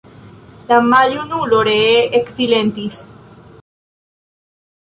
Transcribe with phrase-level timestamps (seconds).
[0.71, 2.99] La maljunulo ree eksilentis.